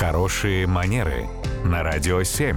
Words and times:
Хорошие 0.00 0.66
манеры 0.66 1.28
на 1.62 1.82
радио 1.82 2.22
7. 2.22 2.56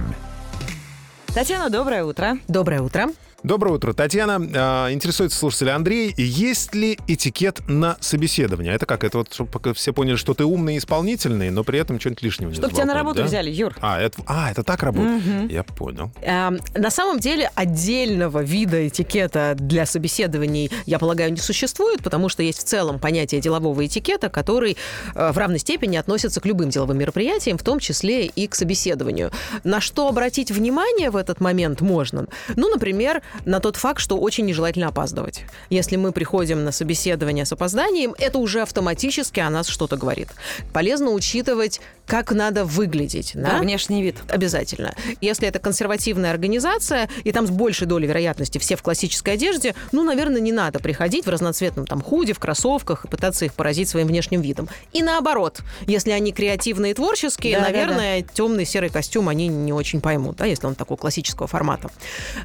Татьяна, 1.34 1.68
доброе 1.68 2.02
утро. 2.02 2.38
Доброе 2.48 2.80
утро. 2.80 3.08
Доброе 3.44 3.72
утро, 3.72 3.92
Татьяна. 3.92 4.40
А, 4.54 4.90
интересуется 4.90 5.38
слушатель 5.38 5.68
Андрей. 5.68 6.14
Есть 6.16 6.74
ли 6.74 6.98
этикет 7.06 7.60
на 7.68 7.98
собеседование? 8.00 8.72
Это 8.72 8.86
как? 8.86 9.04
Это 9.04 9.18
вот, 9.18 9.34
чтобы 9.34 9.74
все 9.74 9.92
поняли, 9.92 10.16
что 10.16 10.32
ты 10.32 10.46
умный 10.46 10.76
и 10.76 10.78
исполнительный, 10.78 11.50
но 11.50 11.62
при 11.62 11.78
этом 11.78 12.00
что-нибудь 12.00 12.22
лишнего 12.22 12.48
не 12.48 12.54
Чтобы 12.56 12.72
тебя 12.72 12.86
на 12.86 12.94
работу 12.94 13.18
да? 13.18 13.24
взяли, 13.24 13.50
Юр. 13.50 13.76
А 13.82 14.00
это, 14.00 14.22
а, 14.26 14.50
это 14.50 14.62
так 14.62 14.82
работает? 14.82 15.50
Я 15.52 15.62
понял. 15.62 16.10
Эм, 16.22 16.58
на 16.74 16.88
самом 16.88 17.20
деле 17.20 17.50
отдельного 17.54 18.42
вида 18.42 18.88
этикета 18.88 19.54
для 19.58 19.84
собеседований, 19.84 20.70
я 20.86 20.98
полагаю, 20.98 21.30
не 21.30 21.36
существует, 21.36 22.02
потому 22.02 22.30
что 22.30 22.42
есть 22.42 22.60
в 22.60 22.64
целом 22.64 22.98
понятие 22.98 23.42
делового 23.42 23.84
этикета, 23.84 24.30
который 24.30 24.78
э, 25.14 25.32
в 25.32 25.36
равной 25.36 25.58
степени 25.58 25.98
относится 25.98 26.40
к 26.40 26.46
любым 26.46 26.70
деловым 26.70 26.96
мероприятиям, 26.96 27.58
в 27.58 27.62
том 27.62 27.78
числе 27.78 28.24
и 28.24 28.46
к 28.46 28.54
собеседованию. 28.54 29.32
На 29.64 29.82
что 29.82 30.08
обратить 30.08 30.50
внимание 30.50 31.10
в 31.10 31.16
этот 31.16 31.42
момент 31.42 31.82
можно? 31.82 32.24
Ну, 32.56 32.70
например, 32.70 33.20
на 33.44 33.60
тот 33.60 33.76
факт, 33.76 34.00
что 34.00 34.18
очень 34.18 34.46
нежелательно 34.46 34.88
опаздывать. 34.88 35.44
Если 35.70 35.96
мы 35.96 36.12
приходим 36.12 36.64
на 36.64 36.72
собеседование 36.72 37.44
с 37.44 37.52
опозданием, 37.52 38.14
это 38.18 38.38
уже 38.38 38.62
автоматически 38.62 39.40
о 39.40 39.50
нас 39.50 39.68
что-то 39.68 39.96
говорит. 39.96 40.28
Полезно 40.72 41.10
учитывать, 41.10 41.80
как 42.06 42.32
надо 42.32 42.64
выглядеть. 42.64 43.32
Да, 43.34 43.52
да? 43.52 43.58
внешний 43.58 44.02
вид. 44.02 44.16
Обязательно. 44.28 44.94
Если 45.20 45.48
это 45.48 45.58
консервативная 45.58 46.30
организация, 46.30 47.08
и 47.24 47.32
там 47.32 47.46
с 47.46 47.50
большей 47.50 47.86
долей 47.86 48.06
вероятности 48.06 48.58
все 48.58 48.76
в 48.76 48.82
классической 48.82 49.34
одежде, 49.34 49.74
ну, 49.92 50.04
наверное, 50.04 50.40
не 50.40 50.52
надо 50.52 50.78
приходить 50.78 51.26
в 51.26 51.30
разноцветном 51.30 51.86
там 51.86 52.02
худе, 52.02 52.32
в 52.32 52.38
кроссовках 52.38 53.04
и 53.04 53.08
пытаться 53.08 53.44
их 53.44 53.54
поразить 53.54 53.88
своим 53.88 54.06
внешним 54.06 54.42
видом. 54.42 54.68
И 54.92 55.02
наоборот, 55.02 55.60
если 55.86 56.10
они 56.10 56.32
креативные 56.32 56.92
и 56.92 56.94
творческие, 56.94 57.58
Да, 57.58 57.64
да, 57.64 57.70
наверное, 57.70 58.22
темный 58.22 58.64
серый 58.64 58.90
костюм 58.90 59.28
они 59.28 59.48
не 59.48 59.72
очень 59.72 60.00
поймут, 60.00 60.36
да, 60.36 60.44
если 60.44 60.66
он 60.66 60.74
такого 60.74 60.98
классического 60.98 61.46
формата. 61.46 61.90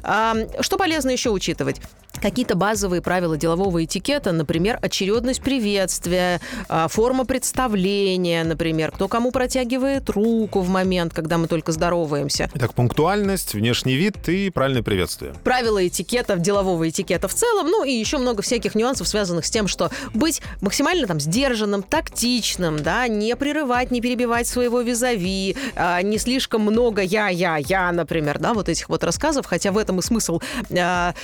А, 0.02 0.34
что 0.60 0.78
полезно 0.78 1.10
еще 1.10 1.30
учитывать? 1.30 1.80
Какие-то 2.20 2.54
базовые 2.54 3.00
правила 3.00 3.36
делового 3.36 3.84
этикета, 3.84 4.32
например, 4.32 4.78
очередность 4.82 5.40
приветствия, 5.42 6.40
а, 6.68 6.88
форма 6.88 7.24
представления, 7.24 8.44
например, 8.44 8.90
кто 8.90 9.08
кому 9.08 9.32
протягивает 9.32 10.10
руку 10.10 10.60
в 10.60 10.68
момент, 10.68 11.14
когда 11.14 11.38
мы 11.38 11.46
только 11.46 11.72
здороваемся. 11.72 12.50
Итак, 12.54 12.74
пунктуальность, 12.74 13.54
внешний 13.54 13.94
вид 13.94 14.28
и 14.28 14.50
правильное 14.50 14.82
приветствие. 14.82 15.32
правила 15.44 15.86
этикета, 15.86 16.36
делового 16.36 16.88
этикета 16.88 17.26
в 17.26 17.34
целом, 17.34 17.68
ну 17.68 17.84
и 17.84 17.92
еще 17.92 18.18
много 18.18 18.42
всяких 18.42 18.74
нюансов, 18.74 19.08
связанных 19.08 19.46
с 19.46 19.50
тем, 19.50 19.66
что 19.66 19.90
быть 20.12 20.42
максимально 20.60 21.06
там 21.06 21.20
сдержанным, 21.20 21.82
тактичным, 21.82 22.82
да, 22.82 23.08
не 23.08 23.34
прерывать, 23.36 23.90
не 23.90 24.00
перебивать 24.02 24.46
своего 24.46 24.82
визави, 24.82 25.56
а, 25.74 26.02
не 26.02 26.18
слишком 26.18 26.62
много 26.62 27.00
я, 27.00 27.28
я, 27.28 27.56
я, 27.56 27.90
например, 27.92 28.38
да, 28.38 28.52
вот 28.52 28.68
этих 28.68 28.90
вот 28.90 29.04
рассказов, 29.04 29.46
хотя 29.46 29.72
в 29.72 29.78
этом 29.78 30.00
и 30.00 30.02
смысл 30.02 30.40
а, 30.76 31.14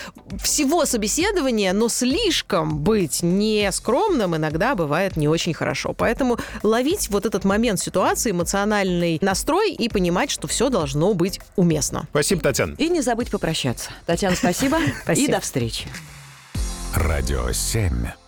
всего 0.42 0.85
собеседования, 0.86 1.72
но 1.72 1.88
слишком 1.88 2.78
быть 2.78 3.22
не 3.22 3.70
скромным 3.72 4.36
иногда 4.36 4.74
бывает 4.74 5.16
не 5.16 5.28
очень 5.28 5.54
хорошо. 5.54 5.92
Поэтому 5.92 6.38
ловить 6.62 7.08
вот 7.10 7.26
этот 7.26 7.44
момент 7.44 7.80
ситуации, 7.80 8.30
эмоциональный 8.30 9.18
настрой 9.20 9.72
и 9.72 9.88
понимать, 9.88 10.30
что 10.30 10.48
все 10.48 10.68
должно 10.68 11.14
быть 11.14 11.40
уместно. 11.56 12.06
Спасибо, 12.10 12.42
Татьяна. 12.42 12.74
И 12.78 12.88
не 12.88 13.00
забыть 13.00 13.30
попрощаться. 13.30 13.90
Татьяна, 14.06 14.36
спасибо. 14.36 14.78
И 15.14 15.28
до 15.28 15.40
встречи. 15.40 15.86
Радио 16.94 17.52
7. 17.52 18.25